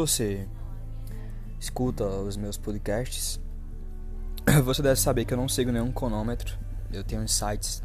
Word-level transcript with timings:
Você 0.00 0.48
escuta 1.60 2.06
os 2.06 2.34
meus 2.34 2.56
podcasts, 2.56 3.38
você 4.64 4.80
deve 4.80 4.98
saber 4.98 5.26
que 5.26 5.34
eu 5.34 5.36
não 5.36 5.46
sigo 5.46 5.70
nenhum 5.70 5.92
cronômetro. 5.92 6.58
Eu 6.90 7.04
tenho 7.04 7.22
insights 7.22 7.82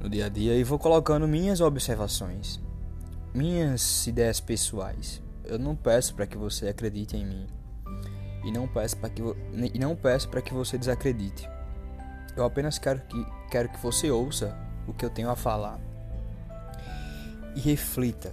no 0.00 0.08
dia 0.08 0.24
a 0.24 0.28
dia 0.30 0.56
e 0.56 0.64
vou 0.64 0.78
colocando 0.78 1.28
minhas 1.28 1.60
observações, 1.60 2.58
minhas 3.34 4.06
ideias 4.06 4.40
pessoais. 4.40 5.22
Eu 5.44 5.58
não 5.58 5.76
peço 5.76 6.14
para 6.14 6.26
que 6.26 6.38
você 6.38 6.68
acredite 6.68 7.18
em 7.18 7.26
mim 7.26 7.46
e 8.42 8.50
não 8.50 8.66
peço 8.66 8.96
para 8.96 9.10
que 9.10 9.20
e 9.74 9.78
não 9.78 9.94
peço 9.94 10.30
para 10.30 10.40
que 10.40 10.54
você 10.54 10.78
desacredite. 10.78 11.46
Eu 12.34 12.46
apenas 12.46 12.78
quero 12.78 13.02
que 13.02 13.26
quero 13.50 13.68
que 13.68 13.78
você 13.78 14.10
ouça 14.10 14.56
o 14.88 14.94
que 14.94 15.04
eu 15.04 15.10
tenho 15.10 15.28
a 15.28 15.36
falar 15.36 15.78
e 17.54 17.60
reflita. 17.60 18.32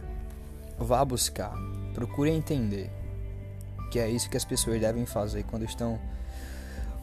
Vá 0.79 1.03
buscar, 1.03 1.53
procure 1.93 2.29
entender 2.29 2.89
que 3.91 3.99
é 3.99 4.09
isso 4.09 4.29
que 4.29 4.37
as 4.37 4.45
pessoas 4.45 4.79
devem 4.79 5.05
fazer 5.05 5.43
quando 5.43 5.65
estão 5.65 5.99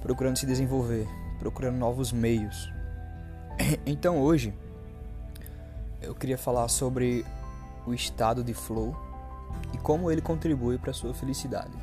procurando 0.01 0.38
se 0.38 0.47
desenvolver, 0.47 1.06
procurando 1.38 1.77
novos 1.77 2.12
meios. 2.12 2.73
Então 3.84 4.19
hoje 4.20 4.55
eu 6.01 6.14
queria 6.14 6.38
falar 6.38 6.69
sobre 6.69 7.24
o 7.87 7.92
estado 7.92 8.45
de 8.45 8.55
flow 8.55 8.97
e 9.75 9.78
como 9.78 10.11
ele 10.11 10.22
contribui 10.22 10.78
para 10.78 10.92
sua 10.92 11.12
felicidade. 11.12 11.77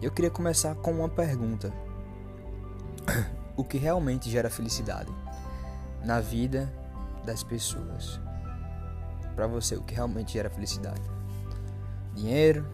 Eu 0.00 0.10
queria 0.10 0.30
começar 0.30 0.74
com 0.76 0.92
uma 0.92 1.08
pergunta: 1.08 1.72
O 3.56 3.64
que 3.64 3.78
realmente 3.78 4.30
gera 4.30 4.50
felicidade 4.50 5.12
na 6.04 6.20
vida 6.20 6.72
das 7.24 7.42
pessoas? 7.42 8.20
Para 9.38 9.46
você, 9.46 9.76
o 9.76 9.82
que 9.82 9.94
realmente 9.94 10.32
gera 10.32 10.50
felicidade? 10.50 11.00
Dinheiro, 12.12 12.66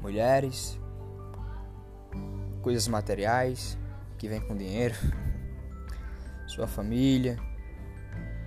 mulheres, 0.00 0.80
coisas 2.62 2.88
materiais 2.88 3.76
que 4.16 4.26
vêm 4.26 4.40
com 4.40 4.56
dinheiro, 4.56 4.94
sua 6.48 6.66
família, 6.66 7.36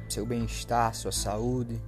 seu 0.10 0.26
bem-estar, 0.26 0.96
sua 0.96 1.12
saúde, 1.12 1.80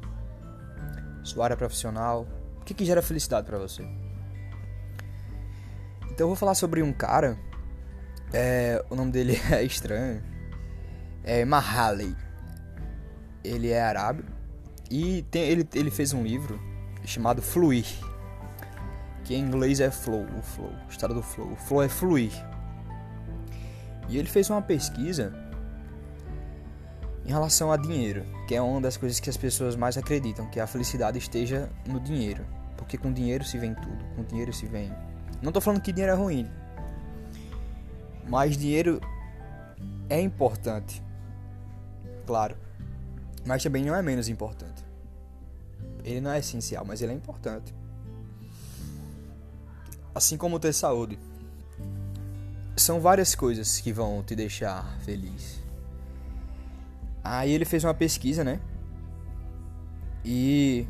sua 1.23 1.45
área 1.45 1.57
profissional. 1.57 2.27
O 2.61 2.65
que, 2.65 2.75
que 2.75 2.85
gera 2.85 3.01
felicidade 3.01 3.47
para 3.47 3.57
você? 3.57 3.81
Então 6.03 6.25
eu 6.25 6.27
vou 6.27 6.35
falar 6.35 6.53
sobre 6.53 6.83
um 6.83 6.93
cara, 6.93 7.35
é, 8.31 8.85
o 8.91 8.95
nome 8.95 9.11
dele 9.11 9.41
é 9.51 9.63
estranho, 9.63 10.21
é 11.23 11.43
Mahaley. 11.43 12.15
Ele 13.43 13.71
é 13.71 13.81
arábio 13.81 14.34
e 14.97 15.23
tem, 15.23 15.43
ele, 15.43 15.67
ele 15.73 15.91
fez 15.91 16.13
um 16.13 16.23
livro 16.23 16.59
chamado 17.05 17.41
Fluir 17.41 17.85
que 19.25 19.33
em 19.33 19.39
inglês 19.39 19.79
é 19.79 19.89
flow, 19.89 20.23
o 20.37 20.41
flow, 20.41 20.71
o 20.87 20.89
estado 20.89 21.13
do 21.13 21.23
flow. 21.23 21.51
O 21.51 21.55
flow 21.55 21.81
é 21.81 21.89
fluir. 21.89 22.31
E 24.07 24.17
ele 24.17 24.29
fez 24.29 24.49
uma 24.51 24.61
pesquisa 24.61 25.33
em 27.25 27.29
relação 27.29 27.71
a 27.71 27.77
dinheiro, 27.77 28.23
que 28.47 28.53
é 28.53 28.61
uma 28.61 28.79
das 28.79 28.95
coisas 28.95 29.19
que 29.19 29.27
as 29.27 29.35
pessoas 29.35 29.75
mais 29.75 29.97
acreditam, 29.97 30.47
que 30.47 30.59
a 30.59 30.67
felicidade 30.67 31.17
esteja 31.17 31.67
no 31.87 31.99
dinheiro, 31.99 32.45
porque 32.77 32.99
com 32.99 33.11
dinheiro 33.11 33.43
se 33.43 33.57
vem 33.57 33.73
tudo, 33.73 34.05
com 34.15 34.23
dinheiro 34.23 34.53
se 34.53 34.67
vem. 34.67 34.93
Não 35.41 35.49
estou 35.49 35.61
falando 35.61 35.81
que 35.81 35.91
dinheiro 35.91 36.13
é 36.13 36.15
ruim, 36.15 36.47
mas 38.29 38.55
dinheiro 38.55 39.01
é 40.07 40.21
importante, 40.21 41.01
claro, 42.27 42.55
mas 43.45 43.63
também 43.63 43.83
não 43.83 43.95
é 43.95 44.01
menos 44.01 44.27
importante. 44.27 44.83
Ele 46.03 46.21
não 46.21 46.31
é 46.31 46.39
essencial, 46.39 46.85
mas 46.85 47.01
ele 47.01 47.11
é 47.13 47.15
importante 47.15 47.73
assim 50.15 50.37
como 50.37 50.57
ter 50.57 50.71
saúde. 50.71 51.19
São 52.77 53.01
várias 53.01 53.35
coisas 53.35 53.81
que 53.81 53.91
vão 53.91 54.23
te 54.23 54.33
deixar 54.33 54.97
feliz. 55.01 55.61
Aí 57.21 57.51
ele 57.51 57.65
fez 57.65 57.83
uma 57.83 57.93
pesquisa, 57.93 58.43
né? 58.43 58.61
E 60.23 60.87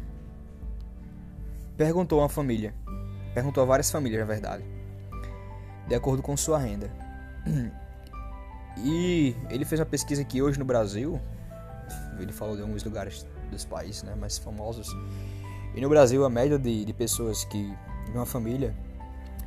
perguntou 1.75 2.19
a 2.19 2.23
uma 2.23 2.29
família. 2.29 2.73
Perguntou 3.33 3.63
a 3.63 3.65
várias 3.65 3.89
famílias, 3.89 4.19
na 4.21 4.27
verdade. 4.27 4.63
De 5.87 5.95
acordo 5.95 6.21
com 6.21 6.37
sua 6.37 6.59
renda. 6.59 6.89
E 8.77 9.33
ele 9.49 9.63
fez 9.63 9.79
uma 9.79 9.85
pesquisa 9.85 10.21
que 10.25 10.41
hoje 10.41 10.59
no 10.59 10.65
Brasil, 10.65 11.17
ele 12.23 12.31
falou 12.31 12.55
de 12.55 12.61
alguns 12.61 12.83
lugares 12.83 13.25
dos 13.51 13.65
países 13.65 14.03
né, 14.03 14.15
mais 14.15 14.37
famosos. 14.37 14.87
E 15.75 15.81
no 15.81 15.89
Brasil 15.89 16.23
a 16.25 16.29
média 16.29 16.57
de, 16.57 16.85
de 16.85 16.93
pessoas 16.93 17.43
que 17.45 17.73
de 18.05 18.11
uma 18.11 18.25
família 18.25 18.75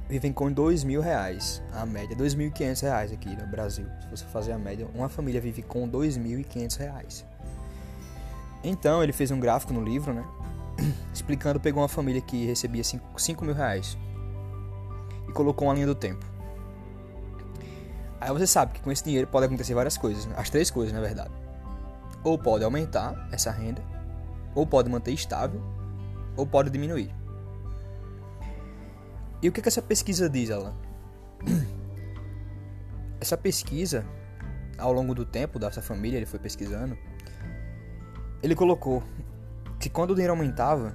vivem 0.09 0.33
com 0.33 0.51
dois 0.51 0.85
mil 0.85 1.01
reais, 1.01 1.63
a 1.73 1.85
média, 1.85 2.17
dois 2.17 2.35
mil 2.35 2.49
e 2.49 2.51
quinhentos 2.51 2.81
reais 2.81 3.13
aqui 3.13 3.29
no 3.37 3.47
Brasil. 3.47 3.87
Se 4.01 4.09
você 4.09 4.25
fazer 4.27 4.53
a 4.53 4.59
média, 4.59 4.89
uma 4.95 5.09
família 5.09 5.41
vive 5.41 5.63
com 5.63 5.87
dois 5.87 6.17
mil 6.17 6.41
e 6.41 6.45
quinhentos 6.45 6.77
reais. 6.77 7.25
Então 8.65 9.03
ele 9.03 9.13
fez 9.13 9.31
um 9.31 9.39
gráfico 9.39 9.73
no 9.73 9.85
livro, 9.85 10.13
né? 10.13 10.25
Explicando, 11.13 11.61
pegou 11.61 11.83
uma 11.83 11.89
família 11.89 12.21
que 12.21 12.47
recebia 12.47 12.83
cinco 12.85 13.45
mil 13.45 13.55
reais 13.55 13.97
e 15.29 15.33
colocou 15.33 15.69
uma 15.69 15.75
linha 15.75 15.87
do 15.87 15.95
tempo. 15.95 16.25
Aí 18.21 18.33
você 18.33 18.47
sabe 18.47 18.73
que 18.73 18.81
com 18.81 18.91
esse 18.91 19.05
dinheiro 19.05 19.27
pode 19.29 19.47
acontecer 19.47 19.75
várias 19.75 19.97
coisas, 19.97 20.27
né? 20.27 20.35
as 20.37 20.51
três 20.51 20.71
coisas 20.71 20.93
na 20.93 21.01
verdade. 21.01 21.31
Ou 22.25 22.39
pode 22.39 22.65
aumentar 22.65 23.29
essa 23.33 23.51
renda, 23.51 23.83
ou 24.55 24.67
pode 24.67 24.91
manter 24.91 25.13
estável, 25.13 25.63
ou 26.37 26.47
pode 26.47 26.71
diminuir. 26.71 27.15
E 29.41 29.49
o 29.49 29.53
que, 29.53 29.63
que 29.63 29.69
essa 29.69 29.83
pesquisa 29.83 30.29
diz, 30.29 30.51
Alan? 30.51 30.75
Essa 33.21 33.37
pesquisa, 33.37 34.07
ao 34.79 34.93
longo 34.93 35.13
do 35.13 35.25
tempo 35.25 35.59
dessa 35.59 35.83
família, 35.83 36.19
ele 36.19 36.27
foi 36.27 36.39
pesquisando, 36.39 36.97
ele 38.41 38.55
colocou 38.55 39.03
que 39.81 39.91
quando 39.91 40.13
o 40.13 40.15
dinheiro 40.15 40.33
aumentava, 40.33 40.95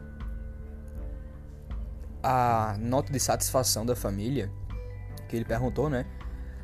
a 2.22 2.78
nota 2.80 3.12
de 3.12 3.20
satisfação 3.20 3.86
da 3.86 3.96
família, 3.96 4.50
que 5.28 5.36
ele 5.36 5.44
perguntou, 5.44 5.90
né? 5.90 6.06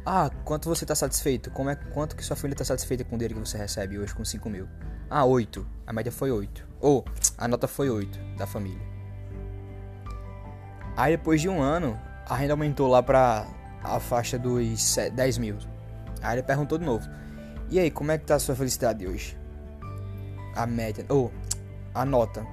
Ah, 0.05 0.29
quanto 0.45 0.69
você 0.69 0.85
está 0.85 0.95
satisfeito? 0.95 1.51
Como 1.51 1.69
é, 1.69 1.75
quanto 1.75 2.15
que 2.15 2.23
sua 2.23 2.35
família 2.35 2.55
está 2.55 2.65
satisfeita 2.65 3.03
com 3.03 3.15
o 3.15 3.17
dinheiro 3.17 3.35
que 3.35 3.47
você 3.47 3.57
recebe 3.57 3.99
hoje 3.99 4.15
com 4.15 4.23
5 4.23 4.49
mil? 4.49 4.67
Ah, 5.09 5.25
8. 5.25 5.65
A 5.85 5.93
média 5.93 6.11
foi 6.11 6.31
8. 6.31 6.67
Ou, 6.79 7.05
a 7.37 7.47
nota 7.47 7.67
foi 7.67 7.89
8 7.89 8.17
da 8.37 8.47
família. 8.47 8.81
Aí 10.95 11.15
depois 11.15 11.41
de 11.41 11.49
um 11.49 11.61
ano, 11.61 11.99
a 12.27 12.35
renda 12.35 12.53
aumentou 12.53 12.87
lá 12.87 13.03
pra 13.03 13.45
a 13.83 13.99
faixa 13.99 14.37
dos 14.37 14.97
10 15.13 15.37
mil. 15.37 15.57
Aí 16.21 16.35
ele 16.35 16.43
perguntou 16.43 16.77
de 16.77 16.85
novo: 16.85 17.07
E 17.69 17.79
aí, 17.79 17.91
como 17.91 18.11
é 18.11 18.17
que 18.17 18.25
tá 18.25 18.35
a 18.35 18.39
sua 18.39 18.55
felicidade 18.55 19.07
hoje? 19.07 19.37
A 20.55 20.65
média, 20.65 21.05
ou 21.09 21.31
a 21.93 22.03
nota. 22.05 22.45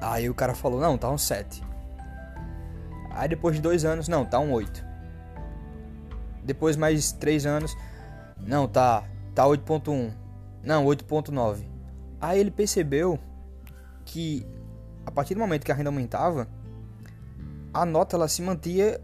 Aí 0.00 0.28
o 0.28 0.34
cara 0.34 0.54
falou: 0.54 0.80
Não, 0.80 0.98
tá 0.98 1.10
um 1.10 1.18
7. 1.18 1.62
Aí 3.10 3.28
depois 3.28 3.54
de 3.54 3.62
dois 3.62 3.84
anos, 3.84 4.08
não, 4.08 4.24
tá 4.24 4.38
um 4.40 4.52
8. 4.52 4.93
Depois 6.44 6.76
mais 6.76 7.10
três 7.12 7.46
anos, 7.46 7.74
não, 8.38 8.68
tá, 8.68 9.04
tá 9.34 9.44
8.1. 9.44 10.12
Não, 10.62 10.84
8.9. 10.86 11.64
Aí 12.20 12.38
ele 12.38 12.50
percebeu 12.50 13.18
que 14.04 14.46
a 15.06 15.10
partir 15.10 15.34
do 15.34 15.40
momento 15.40 15.64
que 15.64 15.72
a 15.72 15.74
renda 15.74 15.90
aumentava, 15.90 16.48
a 17.72 17.84
nota 17.84 18.16
ela 18.16 18.28
se 18.28 18.42
mantia 18.42 19.00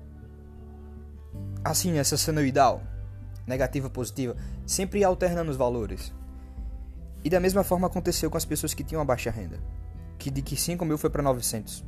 assim, 1.64 1.98
essa 1.98 2.16
senoidal, 2.16 2.82
negativa, 3.46 3.90
positiva, 3.90 4.36
sempre 4.66 5.04
alternando 5.04 5.50
os 5.50 5.56
valores. 5.56 6.12
E 7.22 7.28
da 7.28 7.40
mesma 7.40 7.62
forma 7.62 7.86
aconteceu 7.86 8.30
com 8.30 8.36
as 8.36 8.44
pessoas 8.44 8.72
que 8.72 8.82
tinham 8.82 9.00
uma 9.00 9.06
baixa 9.06 9.30
renda, 9.30 9.58
que 10.18 10.30
de 10.30 10.40
que 10.40 10.56
5 10.56 10.84
mil 10.84 10.96
foi 10.96 11.10
para 11.10 11.22
900. 11.22 11.84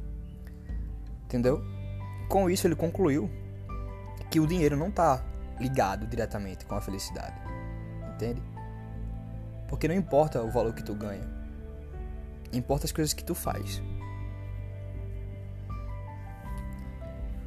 Entendeu? 1.24 1.62
Com 2.28 2.50
isso 2.50 2.66
ele 2.66 2.76
concluiu 2.76 3.30
que 4.30 4.40
o 4.40 4.46
dinheiro 4.46 4.76
não 4.76 4.88
está 4.88 5.24
ligado 5.60 6.06
diretamente 6.06 6.64
com 6.66 6.74
a 6.74 6.80
felicidade. 6.80 7.34
Entende? 8.14 8.42
Porque 9.68 9.88
não 9.88 9.94
importa 9.94 10.42
o 10.42 10.50
valor 10.50 10.74
que 10.74 10.82
tu 10.82 10.94
ganha. 10.94 11.26
Importa 12.52 12.86
as 12.86 12.92
coisas 12.92 13.12
que 13.12 13.24
tu 13.24 13.34
faz. 13.34 13.82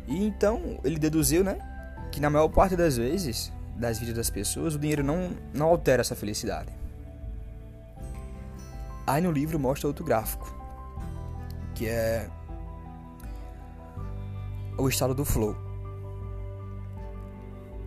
E 0.08 0.26
então 0.26 0.80
ele 0.84 1.00
deduziu, 1.00 1.44
né, 1.44 1.58
que 2.12 2.20
na 2.20 2.30
maior 2.30 2.48
parte 2.50 2.76
das 2.76 2.98
vezes 2.98 3.52
das 3.76 4.00
vidas 4.00 4.16
das 4.16 4.30
pessoas 4.30 4.76
o 4.76 4.80
dinheiro 4.80 5.04
não, 5.04 5.32
não 5.54 5.68
altera 5.68 6.02
essa 6.02 6.16
felicidade. 6.16 6.72
Aí 9.06 9.22
no 9.22 9.32
livro 9.32 9.60
mostra 9.60 9.88
outro 9.88 10.04
gráfico, 10.04 10.52
que 11.76 11.88
é 11.88 12.30
o 14.78 14.88
estado 14.88 15.14
do 15.14 15.24
flow. 15.24 15.65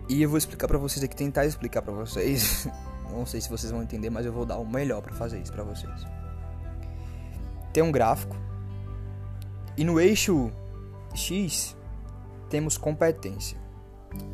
E 0.09 0.23
eu 0.23 0.27
vou 0.27 0.39
explicar 0.39 0.67
para 0.67 0.79
vocês 0.79 1.03
aqui, 1.03 1.15
tentar 1.15 1.45
explicar 1.45 1.83
para 1.83 1.93
vocês. 1.93 2.67
Não 3.11 3.27
sei 3.27 3.39
se 3.39 3.49
vocês 3.49 3.71
vão 3.71 3.83
entender, 3.83 4.09
mas 4.09 4.25
eu 4.25 4.33
vou 4.33 4.43
dar 4.45 4.57
o 4.57 4.65
melhor 4.65 5.01
para 5.01 5.13
fazer 5.13 5.39
isso 5.39 5.51
para 5.53 5.63
vocês. 5.63 5.93
tem 7.71 7.83
um 7.83 7.91
gráfico 7.91 8.35
e 9.77 9.83
no 9.83 9.99
eixo 9.99 10.51
X 11.15 11.75
temos 12.49 12.77
competência. 12.77 13.57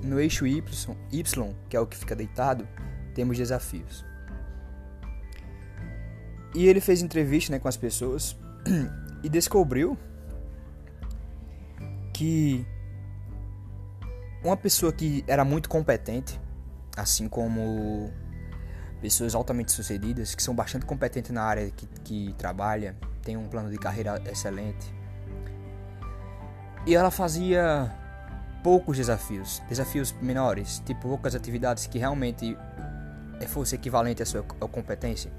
No 0.03 0.19
eixo 0.19 0.47
y, 0.47 0.63
y, 1.11 1.55
que 1.69 1.75
é 1.75 1.79
o 1.79 1.85
que 1.85 1.97
fica 1.97 2.15
deitado, 2.15 2.67
temos 3.13 3.37
desafios. 3.37 4.05
E 6.53 6.67
ele 6.67 6.79
fez 6.79 7.01
entrevista 7.01 7.51
né, 7.51 7.59
com 7.59 7.67
as 7.67 7.75
pessoas 7.75 8.37
e 9.21 9.27
descobriu 9.27 9.97
que 12.13 12.65
uma 14.47 14.57
pessoa 14.57 14.91
que 14.91 15.23
era 15.27 15.43
muito 15.43 15.67
competente, 15.67 16.39
assim 16.95 17.27
como 17.27 18.11
pessoas 19.01 19.35
altamente 19.35 19.71
sucedidas, 19.71 20.35
que 20.35 20.43
são 20.43 20.55
bastante 20.55 20.85
competentes 20.85 21.31
na 21.31 21.43
área 21.43 21.69
que, 21.71 21.87
que 22.03 22.35
trabalha, 22.37 22.95
tem 23.23 23.35
um 23.35 23.47
plano 23.47 23.69
de 23.69 23.77
carreira 23.77 24.21
excelente. 24.29 24.93
E 26.85 26.95
ela 26.95 27.09
fazia 27.09 27.91
poucos 28.63 28.97
desafios, 28.97 29.61
desafios 29.67 30.11
menores, 30.21 30.81
tipo 30.85 31.01
poucas 31.01 31.35
atividades 31.35 31.87
que 31.87 31.97
realmente 31.97 32.57
fosse 33.47 33.75
equivalente 33.75 34.23
à 34.23 34.25
sua 34.25 34.43
competência. 34.43 35.31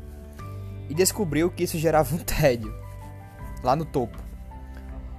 E 0.88 0.94
descobriu 0.94 1.50
que 1.50 1.64
isso 1.64 1.78
gerava 1.78 2.14
um 2.14 2.18
tédio 2.18 2.72
lá 3.62 3.74
no 3.74 3.84
topo. 3.84 4.18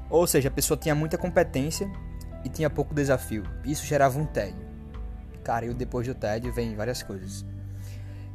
Ou 0.10 0.25
seja, 0.25 0.48
a 0.48 0.51
pessoa 0.51 0.78
tinha 0.78 0.95
muita 0.95 1.18
competência 1.18 1.89
e 2.44 2.50
tinha 2.50 2.69
pouco 2.69 2.94
desafio. 2.94 3.44
Isso 3.63 3.86
gerava 3.86 4.19
um 4.19 4.25
tédio. 4.25 4.66
Cara, 5.44 5.66
e 5.66 5.74
depois 5.74 6.07
do 6.07 6.13
tédio 6.13 6.51
vem 6.54 6.75
várias 6.75 7.01
coisas. 7.01 7.45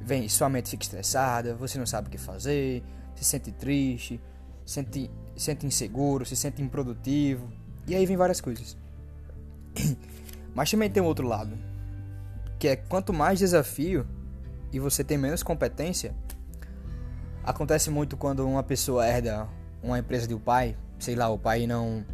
Vem, 0.00 0.28
sua 0.28 0.48
mente 0.48 0.70
fica 0.70 0.82
estressada, 0.82 1.54
você 1.54 1.78
não 1.78 1.86
sabe 1.86 2.08
o 2.08 2.10
que 2.10 2.18
fazer, 2.18 2.82
se 3.14 3.24
sente 3.24 3.52
triste, 3.52 4.20
sente, 4.64 5.10
sente 5.36 5.66
inseguro, 5.66 6.24
se 6.24 6.34
sente 6.34 6.60
improdutivo. 6.62 7.48
E 7.86 7.94
aí 7.94 8.04
vem 8.06 8.16
várias 8.16 8.40
coisas. 8.40 8.76
Mas 10.54 10.70
também 10.70 10.90
tem 10.90 11.02
um 11.02 11.06
outro 11.06 11.26
lado, 11.26 11.56
que 12.58 12.68
é 12.68 12.76
quanto 12.76 13.12
mais 13.12 13.38
desafio 13.38 14.06
e 14.72 14.78
você 14.78 15.02
tem 15.04 15.16
menos 15.16 15.42
competência, 15.42 16.14
acontece 17.44 17.90
muito 17.90 18.16
quando 18.16 18.46
uma 18.46 18.62
pessoa 18.62 19.06
herda 19.06 19.48
uma 19.82 19.98
empresa 19.98 20.32
um 20.34 20.38
pai, 20.38 20.76
sei 20.98 21.14
lá, 21.14 21.28
o 21.28 21.38
pai 21.38 21.66
não 21.66 22.04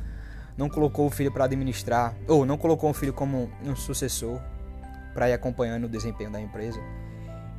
não 0.59 0.69
colocou 0.69 1.07
o 1.07 1.11
filho 1.11 1.31
para 1.31 1.45
administrar 1.45 2.17
ou 2.27 2.45
não 2.45 2.59
colocou 2.59 2.91
o 2.91 2.93
filho 2.93 3.13
como 3.13 3.49
um 3.65 3.77
sucessor 3.77 4.41
para 5.15 5.31
ir 5.31 5.33
acompanhando 5.33 5.85
o 5.85 5.89
desempenho 5.89 6.33
da 6.33 6.41
empresa. 6.41 6.81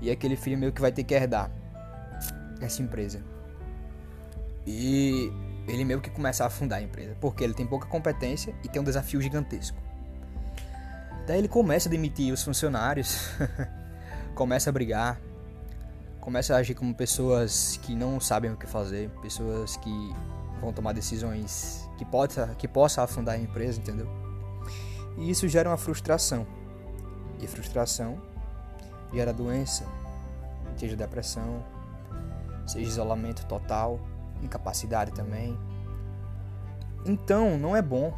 E 0.01 0.11
aquele 0.11 0.35
filho 0.35 0.57
meio 0.57 0.73
que 0.73 0.81
vai 0.81 0.91
ter 0.91 1.05
que 1.05 1.13
herdar 1.13 1.49
essa 2.59 2.81
empresa. 2.81 3.23
E 4.67 5.31
ele 5.65 5.85
meio 5.85 6.01
que 6.01 6.09
começa 6.09 6.43
a 6.43 6.47
afundar 6.47 6.79
a 6.79 6.81
empresa, 6.81 7.15
porque 7.21 7.41
ele 7.41 7.53
tem 7.53 7.65
pouca 7.65 7.87
competência 7.87 8.53
e 8.65 8.67
tem 8.67 8.81
um 8.81 8.85
desafio 8.85 9.21
gigantesco. 9.21 9.77
Daí 11.25 11.37
ele 11.37 11.47
começa 11.47 11.87
a 11.87 11.91
demitir 11.91 12.33
os 12.33 12.43
funcionários, 12.43 13.29
começa 14.35 14.69
a 14.69 14.73
brigar, 14.73 15.21
começa 16.19 16.53
a 16.53 16.57
agir 16.57 16.75
como 16.75 16.93
pessoas 16.93 17.79
que 17.81 17.95
não 17.95 18.19
sabem 18.19 18.51
o 18.51 18.57
que 18.57 18.67
fazer, 18.67 19.09
pessoas 19.21 19.77
que 19.77 20.13
vão 20.59 20.73
tomar 20.73 20.93
decisões 20.93 21.89
que 21.97 22.05
possa 22.05 22.47
que 22.57 22.67
possa 22.67 23.03
afundar 23.03 23.35
a 23.35 23.37
empresa, 23.37 23.79
entendeu? 23.79 24.07
E 25.17 25.29
isso 25.29 25.47
gera 25.47 25.69
uma 25.69 25.77
frustração. 25.77 26.45
E 27.41 27.47
frustração 27.47 28.21
gera 29.13 29.33
doença, 29.33 29.85
seja 30.77 30.95
depressão, 30.95 31.63
seja 32.67 32.87
isolamento 32.87 33.45
total, 33.45 33.99
incapacidade 34.41 35.11
também. 35.11 35.57
Então, 37.05 37.57
não 37.57 37.75
é 37.75 37.81
bom 37.81 38.13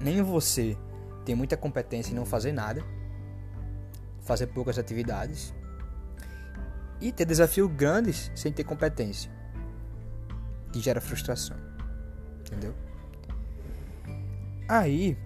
nem 0.00 0.22
você 0.22 0.76
ter 1.24 1.34
muita 1.34 1.56
competência 1.56 2.12
em 2.12 2.16
não 2.16 2.26
fazer 2.26 2.52
nada, 2.52 2.82
fazer 4.22 4.48
poucas 4.48 4.78
atividades 4.78 5.54
e 7.00 7.12
ter 7.12 7.24
desafios 7.24 7.70
grandes 7.72 8.30
sem 8.34 8.52
ter 8.52 8.64
competência, 8.64 9.30
que 10.72 10.80
gera 10.80 11.00
frustração. 11.00 11.56
Entendeu? 12.40 12.74
Aí 14.68 15.16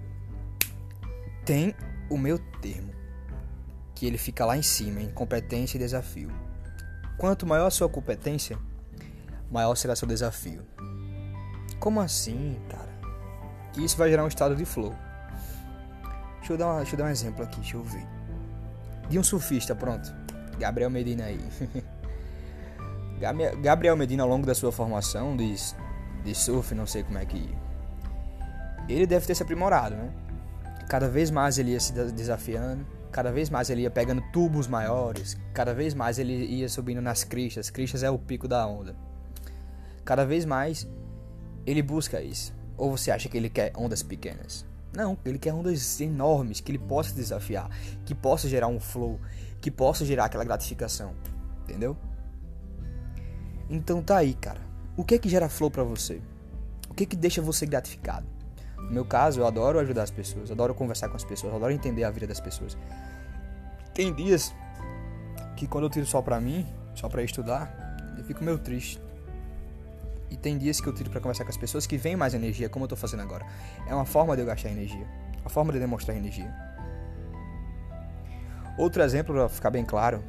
tem 1.44 1.74
o 2.10 2.18
meu 2.18 2.38
termo, 2.60 2.92
que 3.94 4.06
ele 4.06 4.18
fica 4.18 4.44
lá 4.44 4.56
em 4.56 4.62
cima, 4.62 5.00
em 5.00 5.10
competência 5.10 5.76
e 5.76 5.80
desafio. 5.80 6.30
Quanto 7.16 7.46
maior 7.46 7.66
a 7.66 7.70
sua 7.70 7.88
competência, 7.88 8.58
maior 9.50 9.74
será 9.76 9.94
seu 9.94 10.08
desafio. 10.08 10.66
Como 11.78 12.00
assim, 12.00 12.58
cara? 12.68 12.88
Isso 13.76 13.96
vai 13.96 14.10
gerar 14.10 14.24
um 14.24 14.28
estado 14.28 14.56
de 14.56 14.64
flow. 14.64 14.94
Deixa 16.38 16.52
eu 16.52 16.56
dar, 16.58 16.66
uma, 16.66 16.76
deixa 16.78 16.94
eu 16.94 16.98
dar 16.98 17.04
um 17.04 17.10
exemplo 17.10 17.44
aqui, 17.44 17.60
deixa 17.60 17.76
eu 17.76 17.84
ver. 17.84 18.06
De 19.08 19.18
um 19.18 19.22
surfista, 19.22 19.74
pronto. 19.74 20.12
Gabriel 20.58 20.90
Medina 20.90 21.24
aí. 21.24 21.40
Gabriel 23.60 23.96
Medina, 23.96 24.22
ao 24.22 24.28
longo 24.28 24.46
da 24.46 24.54
sua 24.54 24.70
formação 24.70 25.36
de, 25.36 25.54
de 26.24 26.34
surf, 26.34 26.74
não 26.74 26.86
sei 26.86 27.02
como 27.02 27.18
é 27.18 27.24
que. 27.24 27.54
Ele 28.88 29.06
deve 29.06 29.26
ter 29.26 29.34
se 29.34 29.42
aprimorado, 29.42 29.96
né? 29.96 30.12
Cada 30.88 31.08
vez 31.08 31.30
mais 31.30 31.58
ele 31.58 31.72
ia 31.72 31.80
se 31.80 31.92
desafiando, 31.92 32.86
cada 33.10 33.32
vez 33.32 33.50
mais 33.50 33.70
ele 33.70 33.82
ia 33.82 33.90
pegando 33.90 34.22
tubos 34.32 34.68
maiores, 34.68 35.36
cada 35.52 35.74
vez 35.74 35.94
mais 35.94 36.18
ele 36.18 36.32
ia 36.32 36.68
subindo 36.68 37.00
nas 37.00 37.24
cristas. 37.24 37.70
Cristas 37.70 38.02
é 38.02 38.10
o 38.10 38.18
pico 38.18 38.46
da 38.46 38.64
onda. 38.66 38.94
Cada 40.04 40.24
vez 40.24 40.44
mais 40.44 40.86
ele 41.66 41.82
busca 41.82 42.20
isso. 42.20 42.54
Ou 42.76 42.96
você 42.96 43.10
acha 43.10 43.28
que 43.28 43.36
ele 43.36 43.50
quer 43.50 43.72
ondas 43.76 44.02
pequenas? 44.02 44.64
Não, 44.92 45.18
ele 45.24 45.38
quer 45.38 45.52
ondas 45.52 46.00
enormes, 46.00 46.60
que 46.60 46.70
ele 46.70 46.78
possa 46.78 47.12
desafiar, 47.14 47.68
que 48.04 48.14
possa 48.14 48.48
gerar 48.48 48.68
um 48.68 48.78
flow, 48.78 49.18
que 49.60 49.70
possa 49.70 50.04
gerar 50.04 50.26
aquela 50.26 50.44
gratificação. 50.44 51.14
Entendeu? 51.62 51.96
Então 53.68 54.02
tá 54.02 54.18
aí, 54.18 54.34
cara. 54.34 54.60
O 54.96 55.04
que 55.04 55.14
é 55.14 55.18
que 55.18 55.28
gera 55.28 55.48
flow 55.48 55.70
para 55.70 55.82
você? 55.82 56.20
O 56.88 56.94
que 56.94 57.04
é 57.04 57.06
que 57.06 57.16
deixa 57.16 57.42
você 57.42 57.66
gratificado? 57.66 58.26
No 58.76 58.90
meu 58.90 59.04
caso, 59.04 59.40
eu 59.40 59.46
adoro 59.46 59.78
ajudar 59.80 60.04
as 60.04 60.10
pessoas, 60.10 60.50
adoro 60.50 60.74
conversar 60.74 61.08
com 61.08 61.16
as 61.16 61.24
pessoas, 61.24 61.52
adoro 61.54 61.72
entender 61.72 62.04
a 62.04 62.10
vida 62.10 62.26
das 62.26 62.40
pessoas. 62.40 62.76
Tem 63.92 64.14
dias 64.14 64.54
que 65.56 65.66
quando 65.66 65.84
eu 65.84 65.90
tiro 65.90 66.06
só 66.06 66.22
pra 66.22 66.40
mim, 66.40 66.66
só 66.94 67.08
pra 67.08 67.22
estudar, 67.22 68.14
eu 68.16 68.24
fico 68.24 68.44
meio 68.44 68.58
triste. 68.58 69.00
E 70.30 70.36
tem 70.36 70.56
dias 70.56 70.80
que 70.80 70.86
eu 70.86 70.94
tiro 70.94 71.10
para 71.10 71.20
conversar 71.20 71.44
com 71.44 71.50
as 71.50 71.56
pessoas 71.56 71.86
que 71.86 71.96
vem 71.96 72.16
mais 72.16 72.34
energia, 72.34 72.68
como 72.68 72.84
eu 72.84 72.88
tô 72.88 72.96
fazendo 72.96 73.20
agora. 73.20 73.44
É 73.86 73.94
uma 73.94 74.04
forma 74.04 74.34
de 74.36 74.42
eu 74.42 74.46
gastar 74.46 74.70
energia, 74.70 75.06
uma 75.40 75.50
forma 75.50 75.72
de 75.72 75.78
demonstrar 75.78 76.16
energia. 76.16 76.52
Outro 78.78 79.02
exemplo, 79.02 79.34
para 79.34 79.48
ficar 79.48 79.70
bem 79.70 79.84
claro, 79.84 80.22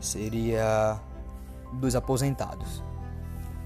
seria 0.00 1.00
dos 1.72 1.94
aposentados. 1.94 2.82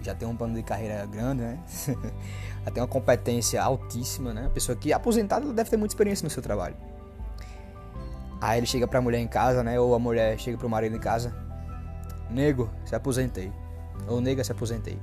Já 0.00 0.14
tem 0.14 0.26
um 0.26 0.36
plano 0.36 0.54
de 0.54 0.62
carreira 0.62 1.06
grande, 1.06 1.42
né? 1.42 1.58
Já 2.64 2.70
tem 2.70 2.82
uma 2.82 2.88
competência 2.88 3.62
altíssima, 3.62 4.34
né? 4.34 4.46
A 4.46 4.50
pessoa 4.50 4.76
que 4.76 4.92
é 4.92 4.94
aposentada 4.94 5.52
deve 5.52 5.70
ter 5.70 5.76
muita 5.76 5.94
experiência 5.94 6.24
no 6.24 6.30
seu 6.30 6.42
trabalho. 6.42 6.76
Aí 8.40 8.58
ele 8.58 8.66
chega 8.66 8.88
pra 8.88 9.00
mulher 9.00 9.20
em 9.20 9.28
casa, 9.28 9.62
né? 9.62 9.78
Ou 9.78 9.94
a 9.94 9.98
mulher 9.98 10.36
chega 10.38 10.58
pro 10.58 10.68
marido 10.68 10.96
em 10.96 10.98
casa. 10.98 11.32
Nego, 12.28 12.68
se 12.84 12.94
aposentei. 12.94 13.52
Ou 14.08 14.20
nega, 14.20 14.42
se 14.42 14.50
aposentei. 14.50 14.98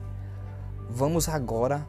Vamos 0.89 1.29
agora 1.29 1.87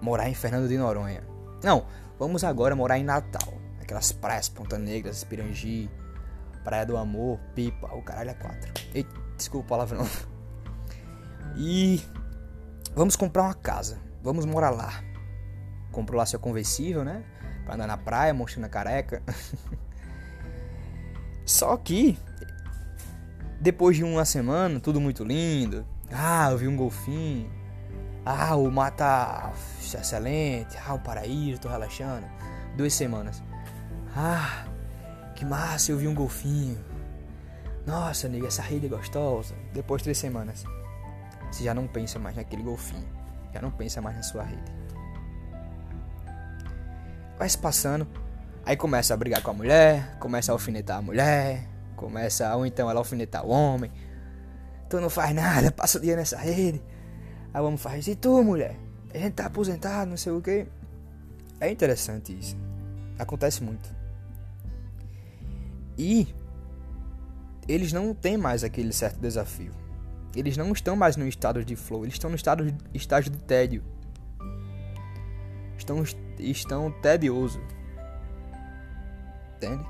morar 0.00 0.30
em 0.30 0.34
Fernando 0.34 0.68
de 0.68 0.78
Noronha. 0.78 1.22
Não, 1.62 1.84
vamos 2.18 2.44
agora 2.44 2.74
morar 2.74 2.98
em 2.98 3.04
Natal. 3.04 3.52
Aquelas 3.82 4.12
praias, 4.12 4.48
Ponta 4.48 4.78
Negra, 4.78 5.10
Espirangi, 5.10 5.90
Praia 6.68 6.84
do 6.84 6.98
Amor, 6.98 7.40
Pipa, 7.54 7.86
o 7.94 8.02
caralho 8.02 8.28
é 8.28 8.34
quatro. 8.34 8.70
Eita, 8.94 9.10
desculpa 9.38 9.64
a 9.64 9.68
palavra 9.70 9.96
não. 9.96 10.08
E 11.56 12.04
vamos 12.94 13.16
comprar 13.16 13.44
uma 13.44 13.54
casa. 13.54 13.98
Vamos 14.22 14.44
morar 14.44 14.68
lá. 14.68 15.02
Comprou 15.90 16.18
lá 16.18 16.26
seu 16.26 16.38
conversível, 16.38 17.02
né? 17.02 17.24
Pra 17.64 17.74
andar 17.74 17.86
na 17.86 17.96
praia, 17.96 18.34
mostrando 18.34 18.66
a 18.66 18.68
careca. 18.68 19.22
Só 21.46 21.74
que 21.78 22.18
depois 23.58 23.96
de 23.96 24.04
uma 24.04 24.26
semana, 24.26 24.78
tudo 24.78 25.00
muito 25.00 25.24
lindo. 25.24 25.86
Ah, 26.12 26.50
eu 26.50 26.58
vi 26.58 26.68
um 26.68 26.76
golfinho. 26.76 27.50
Ah, 28.26 28.54
o 28.56 28.70
mar 28.70 28.90
tá 28.90 29.54
excelente. 29.82 30.76
Ah, 30.86 30.92
o 30.92 30.98
paraíso, 30.98 31.62
tô 31.62 31.68
relaxando. 31.70 32.26
Duas 32.76 32.92
semanas. 32.92 33.42
Ah, 34.14 34.66
que 35.38 35.44
massa, 35.44 35.92
eu 35.92 35.96
vi 35.96 36.08
um 36.08 36.14
golfinho. 36.14 36.84
Nossa, 37.86 38.28
nega, 38.28 38.48
essa 38.48 38.60
rede 38.60 38.86
é 38.86 38.88
gostosa. 38.88 39.54
Depois 39.72 40.00
de 40.00 40.04
três 40.04 40.18
semanas, 40.18 40.64
você 41.50 41.62
já 41.62 41.72
não 41.72 41.86
pensa 41.86 42.18
mais 42.18 42.34
naquele 42.34 42.64
golfinho. 42.64 43.08
Já 43.54 43.62
não 43.62 43.70
pensa 43.70 44.02
mais 44.02 44.16
na 44.16 44.22
sua 44.24 44.42
rede. 44.42 44.72
Vai 47.38 47.48
se 47.48 47.56
passando. 47.56 48.06
Aí 48.66 48.76
começa 48.76 49.14
a 49.14 49.16
brigar 49.16 49.40
com 49.40 49.52
a 49.52 49.54
mulher, 49.54 50.18
começa 50.18 50.50
a 50.50 50.54
alfinetar 50.54 50.98
a 50.98 51.02
mulher, 51.02 51.68
Começa, 51.94 52.54
ou 52.54 52.64
então 52.64 52.88
ela 52.88 53.00
alfinetar 53.00 53.44
o 53.44 53.50
homem. 53.50 53.90
Tu 54.88 55.00
não 55.00 55.10
faz 55.10 55.34
nada, 55.34 55.72
passa 55.72 55.98
o 55.98 56.00
dia 56.00 56.14
nessa 56.14 56.38
rede. 56.38 56.80
Aí 57.52 57.60
o 57.60 57.64
homem 57.64 57.76
faz, 57.76 58.06
e 58.06 58.14
tu, 58.14 58.42
mulher? 58.44 58.76
A 59.12 59.18
gente 59.18 59.34
tá 59.34 59.46
aposentado, 59.46 60.08
não 60.08 60.16
sei 60.16 60.32
o 60.32 60.40
que. 60.40 60.66
É 61.60 61.68
interessante 61.70 62.38
isso. 62.38 62.56
Acontece 63.18 63.64
muito. 63.64 63.97
E 65.98 66.28
eles 67.68 67.92
não 67.92 68.14
têm 68.14 68.38
mais 68.38 68.62
aquele 68.62 68.92
certo 68.92 69.18
desafio. 69.20 69.72
Eles 70.34 70.56
não 70.56 70.72
estão 70.72 70.94
mais 70.94 71.16
no 71.16 71.26
estado 71.26 71.64
de 71.64 71.74
flow, 71.74 72.04
eles 72.04 72.14
estão 72.14 72.30
no 72.30 72.36
estado 72.36 72.70
de, 72.70 72.74
estágio 72.94 73.30
de 73.30 73.38
tédio. 73.38 73.82
Estão, 75.76 76.02
estão 76.38 76.90
tedioso. 77.02 77.60
Entende? 79.56 79.84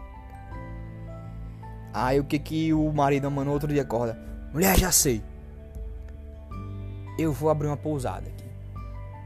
Aí 1.93 2.19
o 2.19 2.25
que 2.25 2.39
que 2.39 2.73
o 2.73 2.91
marido 2.93 3.31
mandou 3.31 3.53
outro 3.53 3.69
dia 3.69 3.83
acorda? 3.83 4.19
Mulher, 4.53 4.79
já 4.79 4.91
sei. 4.91 5.23
Eu 7.19 7.33
vou 7.33 7.51
abrir 7.51 7.67
uma 7.67 7.77
pousada 7.77 8.29
aqui. 8.29 8.45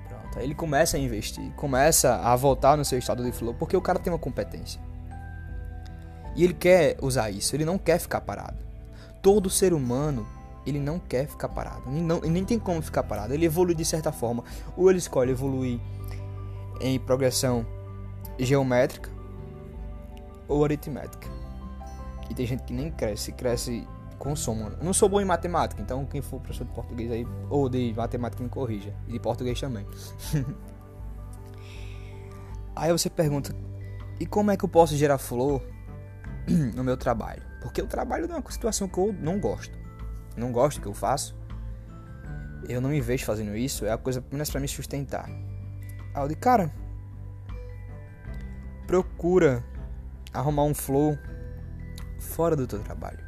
Pronto. 0.09 0.39
Aí 0.39 0.45
ele 0.45 0.55
começa 0.55 0.97
a 0.97 1.01
investir, 1.01 1.53
começa 1.53 2.17
a 2.17 2.35
voltar 2.35 2.77
no 2.77 2.85
seu 2.85 2.99
estado 2.99 3.23
de 3.23 3.31
flow, 3.33 3.55
porque 3.55 3.77
o 3.77 3.83
cara 3.83 3.99
tem 3.99 4.13
uma 4.13 4.19
competência. 4.19 4.81
E 6.35 6.45
ele 6.45 6.55
quer 6.55 6.97
usar 7.03 7.31
isso, 7.31 7.55
ele 7.55 7.65
não 7.65 7.79
quer 7.79 7.99
ficar 7.99 8.21
parado. 8.21 8.59
Todo 9.21 9.51
ser 9.51 9.73
humano, 9.73 10.27
ele 10.67 10.79
não 10.79 10.99
quer 10.99 11.27
ficar 11.27 11.49
parado. 11.49 11.91
Não, 11.91 12.21
nem 12.21 12.45
tem 12.45 12.59
como 12.59 12.81
ficar 12.83 13.03
parado. 13.03 13.35
Ele 13.35 13.47
evolui 13.47 13.75
de 13.75 13.85
certa 13.85 14.11
forma. 14.11 14.43
Ou 14.77 14.89
ele 14.91 14.99
escolhe 14.99 15.31
evoluir 15.31 15.81
em 16.81 16.99
progressão 16.99 17.67
geométrica 18.39 19.11
ou 20.49 20.65
aritmética. 20.65 21.29
E 22.31 22.35
tem 22.35 22.47
gente 22.47 22.63
que 22.63 22.73
nem 22.73 22.91
cresce, 22.91 23.33
cresce 23.33 23.87
com 24.19 24.37
soma. 24.37 24.77
Eu 24.79 24.85
não 24.85 24.93
sou 24.93 25.09
bom 25.09 25.21
em 25.21 25.25
matemática, 25.25 25.83
então 25.83 26.07
quem 26.07 26.23
for 26.23 26.41
professor 26.41 26.65
de 26.65 26.73
português 26.73 27.11
aí, 27.11 27.27
ou 27.51 27.69
de 27.69 27.93
matemática 27.95 28.43
me 28.43 28.49
corrija. 28.49 28.95
E 29.09 29.13
de 29.13 29.19
português 29.19 29.61
também. 29.61 29.87
aí 32.75 32.93
você 32.93 33.11
pergunta, 33.11 33.55
e 34.21 34.27
como 34.27 34.51
é 34.51 34.57
que 34.57 34.65
eu 34.65 34.69
posso 34.69 34.97
gerar 34.97 35.19
flor 35.19 35.61
no 36.75 36.85
meu 36.85 36.97
trabalho. 36.97 37.43
Porque 37.61 37.81
o 37.81 37.87
trabalho 37.87 38.31
é 38.31 38.37
uma 38.37 38.51
situação 38.51 38.89
que 38.89 38.99
eu 38.99 39.13
não 39.13 39.39
gosto. 39.39 39.79
Não 40.37 40.51
gosto 40.51 40.79
do 40.79 40.83
que 40.83 40.89
eu 40.89 40.95
faço. 40.95 41.37
Eu 42.69 42.81
não 42.81 42.91
me 42.91 43.01
vejo 43.01 43.25
fazendo 43.25 43.57
isso. 43.57 43.85
É 43.85 43.93
a 43.93 43.99
coisa 43.99 44.21
apenas 44.21 44.51
para 44.51 44.61
me 44.61 44.69
sustentar. 44.69 45.29
Aí 45.29 46.23
eu 46.23 46.29
digo, 46.29 46.41
cara, 46.41 46.73
procura 48.87 49.65
arrumar 50.33 50.65
um 50.65 50.75
flow 50.75 51.19
fora 52.19 52.57
do 52.57 52.67
teu 52.67 52.81
trabalho. 52.81 53.19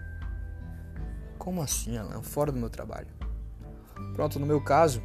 Como 1.38 1.62
assim, 1.62 1.96
Alan? 1.96 2.22
Fora 2.22 2.50
do 2.50 2.58
meu 2.58 2.70
trabalho. 2.70 3.08
Pronto, 4.14 4.38
no 4.38 4.46
meu 4.46 4.60
caso, 4.60 5.02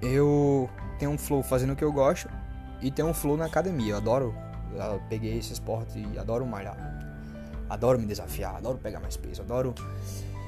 eu 0.00 0.68
tenho 0.98 1.10
um 1.10 1.18
flow 1.18 1.42
fazendo 1.42 1.72
o 1.72 1.76
que 1.76 1.84
eu 1.84 1.92
gosto 1.92 2.28
e 2.80 2.90
tenho 2.90 3.08
um 3.08 3.14
flow 3.14 3.36
na 3.36 3.46
academia. 3.46 3.92
Eu 3.92 3.96
adoro 3.96 4.34
eu 4.74 5.00
peguei 5.08 5.38
esse 5.38 5.52
esporte 5.52 5.98
e 5.98 6.18
adoro 6.18 6.46
malhar. 6.46 6.76
Adoro 7.68 7.98
me 7.98 8.06
desafiar, 8.06 8.56
adoro 8.56 8.78
pegar 8.78 9.00
mais 9.00 9.16
peso, 9.16 9.42
adoro 9.42 9.74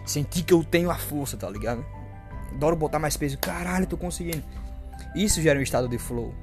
sentir 0.07 0.43
que 0.43 0.53
eu 0.53 0.65
tenho 0.65 0.91
a 0.91 0.97
força, 0.97 1.37
tá 1.37 1.49
ligado? 1.51 1.85
Adoro 2.53 2.77
botar 2.77 2.99
mais 2.99 3.17
peso. 3.17 3.37
Caralho, 3.39 3.87
tô 3.87 3.97
conseguindo. 3.97 4.43
Isso 5.15 5.41
gera 5.41 5.59
um 5.59 5.63
estado 5.63 5.89
de 5.89 5.99
flow. 5.99 6.35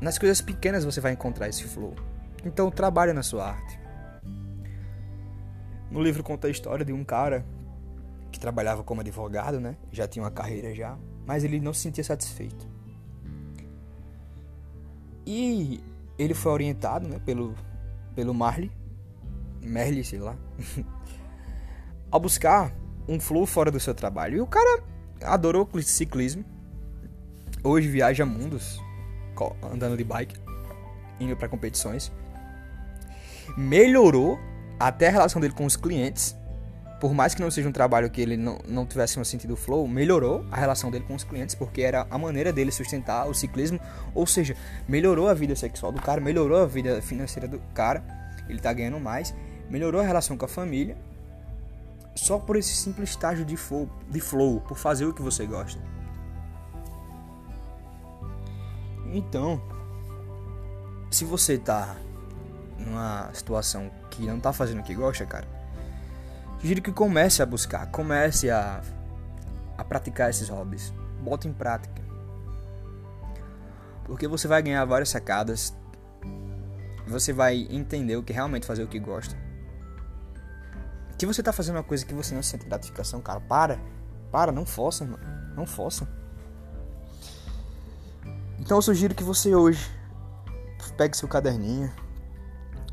Nas 0.00 0.18
coisas 0.18 0.40
pequenas 0.40 0.84
você 0.84 1.00
vai 1.00 1.12
encontrar 1.12 1.48
esse 1.48 1.64
flow. 1.64 1.94
Então 2.44 2.70
trabalhe 2.70 3.12
na 3.12 3.22
sua 3.22 3.50
arte. 3.50 3.78
No 5.90 6.02
livro 6.02 6.22
conta 6.22 6.46
a 6.46 6.50
história 6.50 6.84
de 6.84 6.92
um 6.92 7.04
cara 7.04 7.44
que 8.30 8.38
trabalhava 8.38 8.82
como 8.84 9.00
advogado, 9.00 9.60
né? 9.60 9.76
Já 9.90 10.06
tinha 10.06 10.22
uma 10.22 10.30
carreira 10.30 10.74
já, 10.74 10.96
mas 11.26 11.42
ele 11.42 11.60
não 11.60 11.74
se 11.74 11.80
sentia 11.80 12.04
satisfeito. 12.04 12.68
E 15.26 15.80
ele 16.20 16.34
foi 16.34 16.52
orientado 16.52 17.08
né, 17.08 17.18
pelo, 17.24 17.54
pelo 18.14 18.34
Marley, 18.34 18.70
Merle, 19.62 20.04
sei 20.04 20.18
lá, 20.18 20.36
a 22.12 22.18
buscar 22.18 22.74
um 23.08 23.18
flow 23.18 23.46
fora 23.46 23.70
do 23.70 23.80
seu 23.80 23.94
trabalho. 23.94 24.36
E 24.36 24.40
o 24.40 24.46
cara 24.46 24.82
adorou 25.22 25.68
ciclismo. 25.82 26.44
Hoje 27.64 27.88
viaja 27.88 28.26
mundos 28.26 28.78
andando 29.72 29.96
de 29.96 30.04
bike, 30.04 30.38
indo 31.18 31.34
para 31.36 31.48
competições. 31.48 32.12
Melhorou 33.56 34.38
até 34.78 35.08
a 35.08 35.10
relação 35.10 35.40
dele 35.40 35.54
com 35.54 35.64
os 35.64 35.76
clientes 35.76 36.36
por 37.00 37.14
mais 37.14 37.34
que 37.34 37.40
não 37.40 37.50
seja 37.50 37.66
um 37.66 37.72
trabalho 37.72 38.10
que 38.10 38.20
ele 38.20 38.36
não, 38.36 38.58
não 38.68 38.84
tivesse 38.84 39.18
um 39.18 39.24
sentido 39.24 39.56
flow, 39.56 39.88
melhorou 39.88 40.44
a 40.52 40.56
relação 40.56 40.90
dele 40.90 41.04
com 41.08 41.14
os 41.14 41.24
clientes, 41.24 41.54
porque 41.54 41.80
era 41.80 42.06
a 42.10 42.18
maneira 42.18 42.52
dele 42.52 42.70
sustentar 42.70 43.26
o 43.26 43.34
ciclismo, 43.34 43.80
ou 44.14 44.26
seja, 44.26 44.54
melhorou 44.86 45.26
a 45.26 45.34
vida 45.34 45.56
sexual 45.56 45.90
do 45.90 46.00
cara, 46.00 46.20
melhorou 46.20 46.62
a 46.62 46.66
vida 46.66 47.00
financeira 47.00 47.48
do 47.48 47.58
cara, 47.72 48.04
ele 48.48 48.60
tá 48.60 48.70
ganhando 48.72 49.00
mais, 49.00 49.34
melhorou 49.70 50.02
a 50.02 50.04
relação 50.04 50.36
com 50.36 50.44
a 50.44 50.48
família, 50.48 50.96
só 52.14 52.38
por 52.38 52.56
esse 52.56 52.74
simples 52.74 53.10
estágio 53.10 53.46
de 53.46 53.56
flow, 53.56 53.88
de 54.08 54.20
flow 54.20 54.60
por 54.60 54.76
fazer 54.76 55.06
o 55.06 55.14
que 55.14 55.22
você 55.22 55.46
gosta. 55.46 55.80
Então, 59.06 59.60
se 61.10 61.24
você 61.24 61.56
tá 61.56 61.96
numa 62.78 63.30
situação 63.32 63.90
que 64.10 64.26
não 64.26 64.38
tá 64.38 64.52
fazendo 64.52 64.80
o 64.80 64.82
que 64.82 64.94
gosta, 64.94 65.24
cara, 65.24 65.59
Sugiro 66.60 66.82
que 66.82 66.92
comece 66.92 67.42
a 67.42 67.46
buscar, 67.46 67.86
comece 67.86 68.50
a, 68.50 68.82
a 69.78 69.84
praticar 69.84 70.28
esses 70.28 70.48
hobbies. 70.48 70.92
Bota 71.22 71.48
em 71.48 71.52
prática. 71.52 72.02
Porque 74.04 74.28
você 74.28 74.46
vai 74.46 74.62
ganhar 74.62 74.84
várias 74.84 75.08
sacadas. 75.08 75.74
Você 77.06 77.32
vai 77.32 77.66
entender 77.70 78.16
o 78.16 78.22
que 78.22 78.32
realmente 78.32 78.66
fazer 78.66 78.82
o 78.82 78.88
que 78.88 78.98
gosta. 78.98 79.34
Se 81.18 81.26
você 81.26 81.42
tá 81.42 81.52
fazendo 81.52 81.76
uma 81.76 81.82
coisa 81.84 82.04
que 82.04 82.14
você 82.14 82.34
não 82.34 82.42
sente 82.42 82.66
gratificação, 82.66 83.20
cara, 83.22 83.40
para. 83.40 83.80
Para, 84.30 84.52
não 84.52 84.66
força, 84.66 85.04
mano. 85.04 85.54
Não 85.56 85.66
força. 85.66 86.06
Então 88.58 88.76
eu 88.76 88.82
sugiro 88.82 89.14
que 89.14 89.24
você 89.24 89.54
hoje 89.54 89.90
pegue 90.96 91.16
seu 91.16 91.28
caderninho 91.28 91.90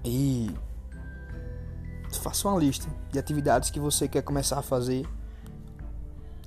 e 0.06 0.56
faça 2.28 2.50
uma 2.50 2.60
lista 2.60 2.90
de 3.10 3.18
atividades 3.18 3.70
que 3.70 3.80
você 3.80 4.06
quer 4.06 4.22
começar 4.22 4.60
a 4.60 4.62
fazer 4.62 5.08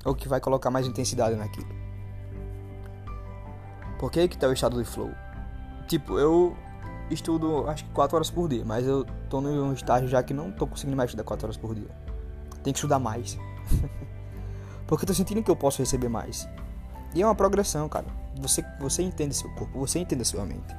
ou 0.04 0.14
que 0.14 0.28
vai 0.28 0.38
colocar 0.38 0.70
mais 0.70 0.86
intensidade 0.86 1.34
naquilo. 1.36 1.68
Porque 3.98 4.20
aí 4.20 4.28
que 4.28 4.36
tá 4.36 4.46
o 4.46 4.52
estado 4.52 4.76
de 4.76 4.84
flow. 4.84 5.10
Tipo, 5.88 6.18
eu 6.18 6.54
estudo 7.10 7.66
acho 7.66 7.86
que 7.86 7.90
4 7.92 8.14
horas 8.14 8.30
por 8.30 8.46
dia, 8.46 8.62
mas 8.62 8.86
eu 8.86 9.06
tô 9.30 9.40
num 9.40 9.72
estágio 9.72 10.06
já 10.06 10.22
que 10.22 10.34
não 10.34 10.52
tô 10.52 10.66
conseguindo 10.66 10.98
mais 10.98 11.08
estudar 11.08 11.24
4 11.24 11.46
horas 11.46 11.56
por 11.56 11.74
dia. 11.74 11.88
Tem 12.62 12.74
que 12.74 12.78
estudar 12.78 12.98
mais. 12.98 13.38
Porque 14.86 15.04
eu 15.04 15.06
tô 15.06 15.14
sentindo 15.14 15.42
que 15.42 15.50
eu 15.50 15.56
posso 15.56 15.78
receber 15.78 16.10
mais. 16.10 16.46
E 17.14 17.22
é 17.22 17.26
uma 17.26 17.34
progressão, 17.34 17.88
cara. 17.88 18.06
Você, 18.36 18.62
você 18.78 19.02
entende 19.02 19.34
seu 19.34 19.48
corpo, 19.54 19.78
você 19.78 19.98
entende 19.98 20.20
a 20.20 20.26
sua 20.26 20.44
mente. 20.44 20.76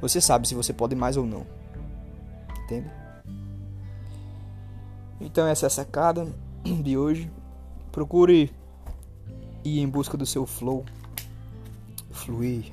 Você 0.00 0.20
sabe 0.20 0.46
se 0.46 0.54
você 0.54 0.72
pode 0.72 0.94
mais 0.94 1.16
ou 1.16 1.26
não. 1.26 1.44
Entende? 2.64 3.01
Então 5.22 5.46
essa 5.46 5.66
é 5.66 5.68
a 5.68 5.70
sacada 5.70 6.26
de 6.82 6.98
hoje. 6.98 7.30
Procure 7.90 8.52
ir 9.64 9.80
em 9.80 9.88
busca 9.88 10.16
do 10.16 10.26
seu 10.26 10.44
flow, 10.46 10.84
fluir. 12.10 12.72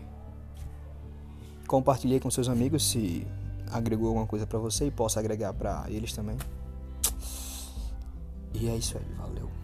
Compartilhe 1.68 2.20
com 2.20 2.32
seus 2.32 2.50
amigos 2.50 2.90
se 2.90 3.28
agregou 3.72 4.08
alguma 4.08 4.26
coisa 4.26 4.48
para 4.48 4.58
você 4.58 4.88
e 4.88 4.92
possa 4.92 5.20
agregar 5.20 5.54
para 5.54 5.86
eles 5.90 6.14
também. 6.14 6.38
E 8.54 8.68
é 8.68 8.76
isso 8.76 8.98
aí, 8.98 9.06
valeu. 9.16 9.59